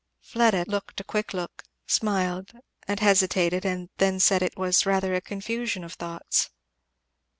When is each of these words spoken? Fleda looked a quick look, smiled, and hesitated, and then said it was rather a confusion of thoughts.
Fleda 0.23 0.65
looked 0.67 0.99
a 0.99 1.03
quick 1.03 1.31
look, 1.31 1.61
smiled, 1.85 2.53
and 2.87 2.99
hesitated, 2.99 3.65
and 3.65 3.91
then 3.99 4.19
said 4.19 4.41
it 4.41 4.57
was 4.57 4.83
rather 4.87 5.13
a 5.13 5.21
confusion 5.21 5.83
of 5.83 5.93
thoughts. 5.93 6.49